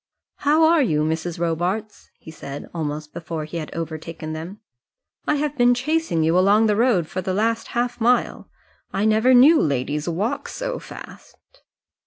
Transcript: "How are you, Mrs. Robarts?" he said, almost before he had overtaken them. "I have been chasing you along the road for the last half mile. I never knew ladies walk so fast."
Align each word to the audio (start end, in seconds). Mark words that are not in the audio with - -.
"How 0.37 0.63
are 0.63 0.81
you, 0.81 1.03
Mrs. 1.03 1.37
Robarts?" 1.39 2.09
he 2.17 2.31
said, 2.31 2.67
almost 2.73 3.13
before 3.13 3.45
he 3.45 3.57
had 3.57 3.71
overtaken 3.75 4.33
them. 4.33 4.59
"I 5.27 5.35
have 5.35 5.55
been 5.55 5.75
chasing 5.75 6.23
you 6.23 6.35
along 6.39 6.65
the 6.65 6.75
road 6.75 7.05
for 7.05 7.21
the 7.21 7.35
last 7.35 7.67
half 7.77 8.01
mile. 8.01 8.49
I 8.91 9.05
never 9.05 9.35
knew 9.35 9.61
ladies 9.61 10.09
walk 10.09 10.47
so 10.47 10.79
fast." 10.79 11.37